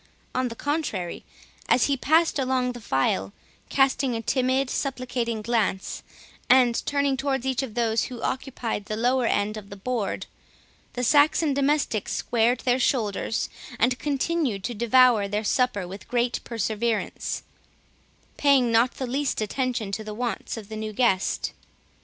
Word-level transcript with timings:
On 0.33 0.47
the 0.47 0.55
contrary, 0.55 1.23
as 1.69 1.83
he 1.85 1.95
passed 1.95 2.39
along 2.39 2.71
the 2.71 2.81
file, 2.81 3.33
casting 3.69 4.15
a 4.15 4.21
timid 4.23 4.67
supplicating 4.71 5.43
glance, 5.43 6.01
and 6.49 6.83
turning 6.87 7.15
towards 7.15 7.45
each 7.45 7.61
of 7.61 7.75
those 7.75 8.05
who 8.05 8.19
occupied 8.23 8.85
the 8.85 8.97
lower 8.97 9.27
end 9.27 9.57
of 9.57 9.69
the 9.69 9.75
board, 9.75 10.25
the 10.93 11.03
Saxon 11.03 11.53
domestics 11.53 12.13
squared 12.13 12.61
their 12.61 12.79
shoulders, 12.79 13.47
and 13.77 13.99
continued 13.99 14.63
to 14.63 14.73
devour 14.73 15.27
their 15.27 15.43
supper 15.43 15.87
with 15.87 16.07
great 16.07 16.39
perseverance, 16.43 17.43
paying 18.37 18.71
not 18.71 18.95
the 18.95 19.05
least 19.05 19.39
attention 19.39 19.91
to 19.91 20.03
the 20.03 20.15
wants 20.15 20.57
of 20.57 20.67
the 20.67 20.75
new 20.75 20.93
guest. 20.93 21.53